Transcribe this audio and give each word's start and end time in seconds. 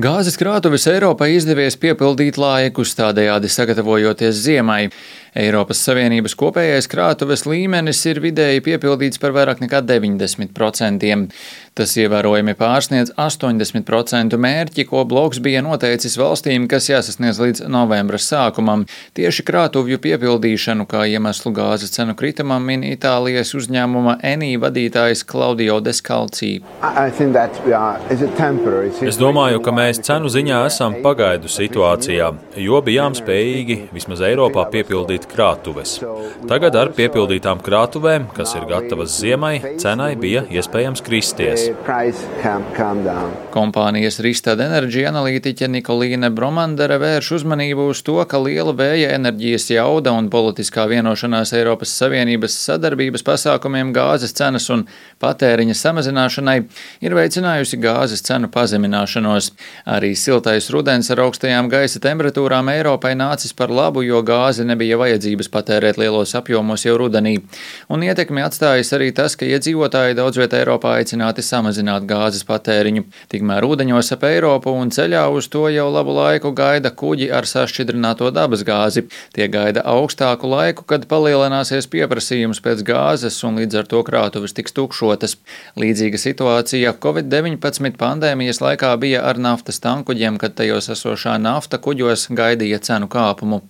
Gāzes 0.00 0.38
krātuves 0.40 0.86
Eiropai 0.88 1.34
izdevies 1.36 1.74
piepildīt 1.76 2.38
laikus, 2.40 2.94
tādējādi 2.96 3.50
sagatavojoties 3.52 4.38
ziemai. 4.40 4.86
Eiropas 5.36 5.80
Savienības 5.84 6.34
kopējais 6.36 6.88
krātuves 6.92 7.46
līmenis 7.48 8.00
ir 8.08 8.18
vidēji 8.24 8.60
piepildīts 8.64 9.20
par 9.20 9.32
vairāk 9.36 9.60
nekā 9.60 9.82
90%. 9.84 11.20
Tas 11.72 11.94
ievērojami 11.96 12.52
pārsniedz 12.52 13.14
80% 13.16 14.36
mērķi, 14.36 14.84
ko 14.90 15.06
bloks 15.08 15.40
bija 15.40 15.62
noteicis 15.64 16.18
valstīm, 16.20 16.66
kas 16.68 16.90
jāsasniedz 16.90 17.40
līdz 17.40 17.62
novembra 17.72 18.20
sākumam. 18.20 18.84
Tieši 19.16 19.44
krātuvju 19.48 19.96
piepildīšanu 20.04 20.84
kā 20.88 21.06
iemeslu 21.08 21.52
gāzes 21.56 21.96
cenu 21.96 22.12
kritumam 22.16 22.68
min 22.68 22.84
Itālijas 22.84 23.54
uzņēmuma 23.56 24.18
Enī 24.20 24.50
vadītājs 24.60 25.24
Klaudio 25.24 25.80
Deskalcī. 25.80 26.58
Mēs 29.82 29.98
cenu 30.06 30.28
ziņā 30.30 30.58
esam 30.68 30.94
pagaidu 31.02 31.48
situācijā, 31.50 32.28
jo 32.62 32.78
bijām 32.86 33.16
spējīgi 33.18 33.76
vismaz 33.90 34.20
Eiropā 34.22 34.62
piepildīt 34.70 35.24
krātuves. 35.26 35.96
Tagad 36.46 36.76
ar 36.78 36.90
piepildītām 36.94 37.58
krātuvēm, 37.66 38.28
kas 38.36 38.52
ir 38.54 38.68
gatavas 38.70 39.16
ziemai, 39.18 39.56
cenai 39.82 40.12
bija 40.20 40.44
iespējams 40.54 41.02
kristies. 41.02 41.64
Kompānijas 43.56 44.20
Ristad 44.22 44.62
Energy 44.62 45.02
analītiķe 45.08 45.70
Nikolīne 45.72 46.30
Bromandere 46.30 47.00
vērš 47.02 47.32
uzmanību 47.40 47.88
uz 47.90 48.04
to, 48.06 48.20
ka 48.30 48.38
liela 48.44 48.76
vēja 48.78 49.10
enerģijas 49.16 49.66
jauda 49.74 50.14
un 50.14 50.30
politiskā 50.30 50.86
vienošanās 50.92 51.56
Eiropas 51.58 51.96
Savienības 51.98 52.60
sadarbības 52.68 53.26
pasākumiem 53.26 53.90
gāzes 53.96 54.36
cenas 54.38 54.70
un 54.70 54.86
patēriņa 55.24 55.78
samazināšanai 55.82 56.58
ir 57.02 57.18
veicinājusi 57.18 57.82
gāzes 57.82 58.22
cenu 58.30 58.52
pazemināšanos. 58.52 59.52
Arī 59.86 60.12
siltais 60.18 60.68
rudens 60.70 61.10
ar 61.10 61.24
augstajām 61.24 61.68
gaisa 61.72 62.00
temperatūrām 62.02 62.70
Eiropai 62.72 63.14
nācis 63.18 63.54
par 63.56 63.72
labu, 63.74 64.04
jo 64.06 64.20
gāze 64.22 64.64
nebija 64.66 64.98
vajadzības 65.00 65.50
patērēt 65.52 65.98
lielos 65.98 66.34
apjomos 66.38 66.86
jau 66.86 66.94
rudenī. 67.00 67.38
Un 67.90 68.04
ietekmi 68.06 68.44
atstājis 68.44 68.92
arī 68.96 69.10
tas, 69.16 69.34
ka 69.36 69.48
iedzīvotāji 69.48 70.16
daudz 70.18 70.38
vietā 70.38 70.60
Eiropā 70.62 70.94
aicināti 71.00 71.42
samazināt 71.42 72.06
gāzes 72.06 72.46
patēriņu. 72.48 73.04
Tikmēr 73.32 73.66
ūdeņos 73.66 74.12
ap 74.14 74.26
Eiropu 74.28 74.74
un 74.78 74.92
ceļā 74.94 75.24
uz 75.34 75.50
to 75.52 75.66
jau 75.72 75.88
labu 75.90 76.14
laiku 76.16 76.52
gaida 76.56 76.92
kuģi 76.94 77.30
ar 77.34 77.48
sašķidrināto 77.48 78.30
dabas 78.34 78.62
gāzi. 78.66 79.06
Tie 79.34 79.48
gaida 79.50 79.82
augstāku 79.88 80.50
laiku, 80.50 80.86
kad 80.86 81.08
palielināsies 81.10 81.90
pieprasījums 81.90 82.62
pēc 82.62 82.84
gāzes 82.86 83.40
un 83.46 83.58
līdz 83.60 83.82
ar 83.82 83.90
to 83.90 84.02
krātuves 84.06 84.54
tiks 84.56 84.74
tukšotas. 84.76 85.36
Līdzīga 85.80 86.20
situācija 86.20 86.94
Covid-19 87.02 87.98
pandēmijas 88.00 88.62
laikā 88.62 88.94
bija 89.02 89.24
ar 89.28 89.40
naftas 89.62 89.78
tankuģiem, 89.78 90.38
kad 90.42 90.56
tajos 90.58 90.88
esošā 90.90 91.36
nafta 91.38 91.78
kuģos 91.78 92.26
gaidīja 92.34 92.80
cenu 92.82 93.06
kāpumu. 93.06 93.60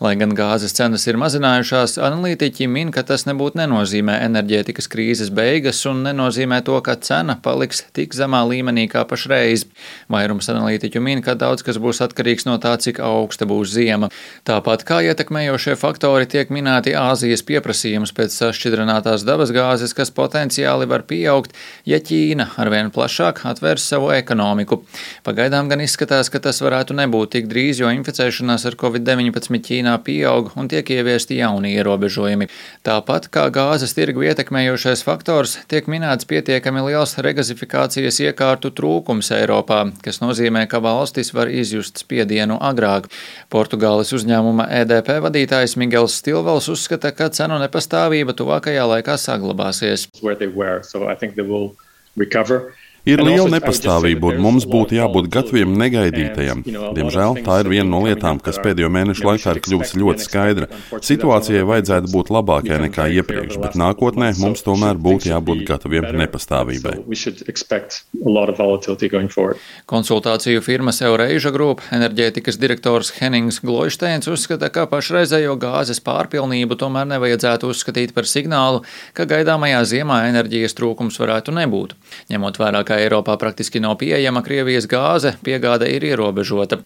Lai 0.00 0.14
gan 0.14 0.30
gāzes 0.30 0.72
cenas 0.76 1.06
ir 1.10 1.18
mazinājušās, 1.18 1.98
analītiķi 1.98 2.68
min, 2.70 2.92
ka 2.94 3.02
tas 3.02 3.26
nebūtu 3.26 3.58
nenozīmē 3.58 4.20
enerģētikas 4.28 4.86
krīzes 4.86 5.32
beigas 5.34 5.82
un 5.90 6.04
nenozīmē 6.06 6.60
to, 6.62 6.78
ka 6.86 6.94
cena 7.02 7.34
paliks 7.42 7.82
tik 7.92 8.14
zemā 8.14 8.44
līmenī 8.46 8.86
kā 8.92 9.02
pašreiz. 9.02 9.66
Vairums 10.06 10.46
analītiķu 10.52 11.02
min, 11.02 11.22
ka 11.22 11.34
daudz 11.34 11.66
kas 11.66 11.80
būs 11.82 11.98
atkarīgs 12.06 12.46
no 12.46 12.54
tā, 12.62 12.76
cik 12.78 13.02
augsta 13.02 13.48
būs 13.50 13.74
ziema. 13.74 14.12
Tāpat 14.46 14.86
kā 14.86 15.00
ietekmējošie 15.02 15.74
faktori 15.80 16.30
tiek 16.30 16.54
minēti 16.54 16.94
Āzijas 16.94 17.42
pieprasījums 17.42 18.14
pēc 18.14 18.38
sašķidrinātās 18.38 19.26
dabasgāzes, 19.26 19.96
kas 19.98 20.14
potenciāli 20.14 20.86
var 20.86 21.02
pieaugt, 21.10 21.58
ja 21.82 21.98
Ķīna 21.98 22.52
arvien 22.54 22.94
plašāk 22.94 23.42
atvērs 23.50 23.90
savu 23.90 24.14
ekonomiku. 24.14 24.84
Pagaidām 25.40 25.70
gan 25.72 25.80
izskatās, 25.80 26.28
ka 26.28 26.36
tas 26.44 26.58
varētu 26.60 26.92
nebūt 26.98 27.30
tik 27.32 27.46
drīz, 27.48 27.78
jo 27.80 27.88
inficēšanās 27.96 28.66
ar 28.68 28.74
Covid-19 28.76 29.62
Ķīnā 29.64 29.94
pieaug 30.04 30.50
un 30.60 30.66
tiek 30.68 30.90
ieviesti 30.92 31.38
jauni 31.38 31.70
ierobežojumi. 31.78 32.50
Tāpat 32.84 33.30
kā 33.32 33.46
gāzes 33.48 33.96
tirgu 33.96 34.26
ietekmējošais 34.28 35.00
faktors, 35.06 35.54
tiek 35.72 35.88
minēts 35.88 36.28
pietiekami 36.28 36.82
liels 36.90 37.16
regazifikācijas 37.24 38.20
iekārtu 38.26 38.68
trūkums 38.76 39.32
Eiropā, 39.38 39.78
kas 40.04 40.20
nozīmē, 40.20 40.66
ka 40.68 40.82
valstis 40.84 41.32
var 41.32 41.48
izjust 41.48 42.04
spiedienu 42.04 42.60
agrāk. 42.60 43.08
Portugāles 43.48 44.12
uzņēmuma 44.12 44.68
EDP 44.82 45.22
vadītājs 45.24 45.78
Miguels 45.80 46.18
Stilvels 46.20 46.68
uzskata, 46.68 47.14
ka 47.16 47.30
cenu 47.32 47.56
nepastāvība 47.64 48.36
tuvākajā 48.36 48.84
laikā 48.92 49.16
saglabāsies. 49.16 50.04
Ir 53.08 53.22
liela 53.24 53.48
nepastāvība, 53.48 54.34
un 54.34 54.42
mums 54.44 54.66
būtu 54.68 54.98
jābūt 54.98 55.30
gataviem 55.32 55.72
negaidītajam. 55.80 56.60
Diemžēl 56.96 57.38
tā 57.46 57.60
ir 57.62 57.70
viena 57.72 57.88
no 57.88 58.02
lietām, 58.04 58.40
kas 58.44 58.58
pēdējo 58.60 58.90
mēnešu 58.92 59.24
laikā 59.24 59.54
ir 59.56 59.60
kļuvusi 59.64 60.00
ļoti 60.02 60.26
skaidra. 60.26 60.68
Situācijai 61.08 61.62
vajadzētu 61.68 62.12
būt 62.12 62.32
labākai 62.36 62.80
nekā 62.84 63.06
iepriekš, 63.20 63.56
bet 63.62 63.78
nākotnē 63.80 64.34
mums 64.42 64.64
tomēr 64.66 65.00
būtu 65.00 65.30
jābūt 65.32 65.62
gataviem 65.70 66.10
nepastāvībai. 66.20 66.98
Konsultāciju 69.90 70.60
firmas 70.66 71.00
Eureža 71.00 71.54
Group 71.56 71.80
enerģētikas 71.96 72.60
direktors 72.60 73.14
Hennings 73.16 73.62
Gloisteins 73.64 74.28
uzskata, 74.28 74.68
ka 74.68 74.84
pašreizējo 74.90 75.56
gāzes 75.60 76.02
pārpilnību 76.04 76.76
tomēr 76.76 77.08
nevajadzētu 77.14 77.72
uzskatīt 77.72 78.12
par 78.12 78.28
signālu, 78.28 78.84
ka 79.16 79.24
gaidāmajā 79.30 79.80
ziemā 79.96 80.22
enerģijas 80.28 80.76
trūkums 80.76 81.16
varētu 81.22 81.56
nebūt. 81.56 81.96
Ņemot 82.30 82.60
vērā, 82.60 82.84
ka 82.90 82.98
Eiropā 82.98 83.36
praktiski 83.38 83.78
nav 83.82 83.94
pieejama 84.00 84.42
Krievijas 84.42 84.88
gāze, 84.90 85.36
piegāde 85.46 85.86
ir 85.94 86.02
ierobežota. 86.08 86.80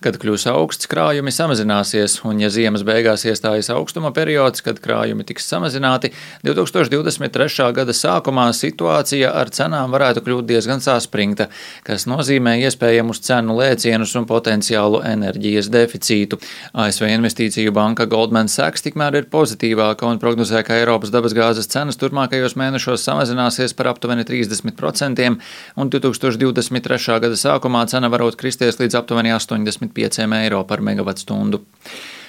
Kad 0.00 0.16
kļūs 0.16 0.46
augsts, 0.48 0.88
krājumi 0.88 1.32
samazināsies, 1.34 2.14
un 2.24 2.40
ja 2.40 2.48
ziemas 2.48 2.80
beigās 2.88 3.26
iestājas 3.28 3.68
augstuma 3.74 4.08
periods, 4.16 4.64
kad 4.64 4.80
krājumi 4.80 5.26
tiks 5.28 5.44
samazināti, 5.50 6.14
2023. 6.46 7.66
gada 7.76 7.92
sākumā 7.92 8.46
situācija 8.56 9.34
ar 9.36 9.52
cenām 9.52 9.92
varētu 9.92 10.22
kļūt 10.24 10.48
diezgan 10.48 10.80
saspringta, 10.80 11.50
kas 11.84 12.08
nozīmē 12.08 12.56
iespējamus 12.64 13.20
cenu 13.26 13.58
lēcienus 13.58 14.16
un 14.16 14.24
potenciālu 14.30 15.02
enerģijas 15.04 15.68
deficītu. 15.74 16.40
ASV 16.72 17.10
investīciju 17.10 17.76
banka 17.76 18.08
Goldman 18.08 18.48
Sachs 18.48 18.86
tikmēr 18.88 19.20
ir 19.20 19.28
pozitīvāka 19.28 20.08
un 20.08 20.22
prognozē, 20.22 20.64
ka 20.64 20.80
Eiropas 20.80 21.12
dabasgāzes 21.12 21.68
cenas 21.68 22.00
turpmākajos 22.00 22.56
mēnešos 22.56 23.04
samazināsies 23.04 23.76
par 23.76 23.92
aptuveni 23.92 24.24
30% 24.24 25.28
un 25.76 25.90
2023. 25.90 27.18
gada 27.24 27.36
sākumā 27.38 27.86
cena 27.90 28.10
varot 28.12 28.38
kristies 28.40 28.80
līdz 28.80 28.98
aptuveni 29.00 29.34
85 29.36 30.34
eiro 30.40 30.64
par 30.64 30.82
megawattstundu. 30.84 31.62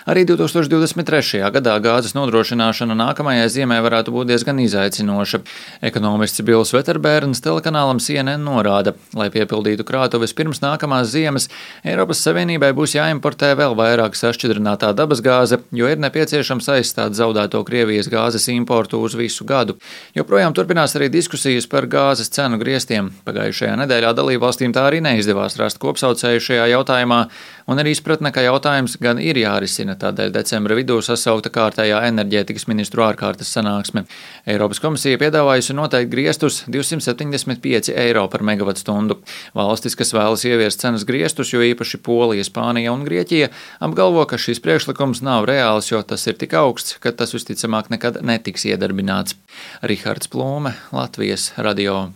Arī 0.10 0.24
2023. 0.26 1.44
gadā 1.54 1.76
gāzes 1.78 2.16
nodrošināšana 2.18 2.96
nākamajai 2.98 3.50
ziemai 3.54 3.78
varētu 3.86 4.10
būt 4.16 4.32
diezgan 4.32 4.58
izaicinoša. 4.64 5.40
Ekonomists 5.86 6.42
Bills 6.42 6.74
Veterbērns 6.74 7.44
telekanālam 7.46 8.00
CNN 8.02 8.42
norāda, 8.42 8.96
lai 9.14 9.28
piepildītu 9.30 9.86
krātuves 9.86 10.34
pirms 10.34 10.64
nākamās 10.64 11.12
ziemas, 11.14 11.46
Eiropas 11.86 12.24
Savienībai 12.26 12.72
būs 12.74 12.96
jāimportē 12.98 13.52
vēl 13.60 13.78
vairāk 13.78 14.18
sašķidrinātā 14.18 14.90
dabasgāze, 14.98 15.62
jo 15.70 15.92
ir 15.94 16.02
nepieciešams 16.02 16.72
aizstāt 16.80 17.14
zaudēto 17.14 17.62
Krievijas 17.68 18.10
gāzes 18.10 18.50
importu 18.50 19.04
uz 19.06 19.14
visu 19.14 19.46
gadu. 19.46 19.78
Joprojām 20.18 20.58
turpinās 20.58 20.98
arī 20.98 21.12
diskusijas 21.14 21.70
par 21.70 21.86
gāzes 21.86 22.34
cenu 22.34 22.58
griestiem. 22.58 23.14
Pagājušajā 23.30 23.78
nedēļā 23.84 24.16
dalībvalstīm 24.18 24.74
tā 24.74 24.90
arī 24.90 25.06
neizdevās 25.06 25.62
rast 25.62 25.78
kopsaucēju 25.84 26.42
šajā 26.50 26.70
jautājumā, 26.74 27.22
un 27.68 27.82
ir 27.82 27.90
izpratne, 27.92 28.32
ka 28.34 28.44
jautājums 28.46 28.98
gan 29.02 29.20
ir 29.22 29.40
jārisina 29.42 29.98
tādēļ 30.00 30.34
decembra 30.36 30.78
vidū 30.78 31.00
sasaukta 31.06 31.52
kārtējā 31.54 32.02
enerģētikas 32.10 32.68
ministru 32.70 33.06
ārkārtas 33.06 33.52
sanāksme. 33.56 34.06
Eiropas 34.50 34.82
komisija 34.84 35.20
piedāvājusi 35.22 35.76
noteikt 35.78 36.12
griestus 36.14 36.62
275 36.72 37.92
eiro 37.96 38.28
par 38.32 38.46
megawattstundu. 38.48 39.20
Valstis, 39.58 39.98
kas 40.00 40.14
vēlas 40.16 40.46
ieviest 40.48 40.84
cenas 40.84 41.06
griestus, 41.08 41.54
jo 41.54 41.64
īpaši 41.66 42.02
Polija, 42.06 42.46
Spānija 42.48 42.94
un 42.94 43.06
Grieķija, 43.08 43.52
apgalvo, 43.84 44.26
ka 44.30 44.40
šis 44.42 44.64
priekšlikums 44.64 45.24
nav 45.26 45.50
reāls, 45.50 45.92
jo 45.92 46.02
tas 46.06 46.26
ir 46.28 46.40
tik 46.42 46.56
augsts, 46.58 46.98
ka 47.02 47.14
tas 47.16 47.36
visticamāk 47.36 47.92
nekad 47.94 48.22
netiks 48.26 48.66
iedarbināts. 48.70 49.38
Rihards 49.82 50.32
Plūme, 50.32 50.78
Latvijas 50.96 51.52
radio. 51.58 52.12